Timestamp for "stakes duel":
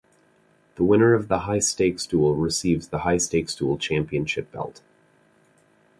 1.59-2.33, 3.19-3.77